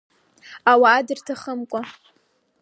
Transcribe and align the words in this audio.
Ауаа 0.71 1.05
дырҭахымкәа… 1.07 1.81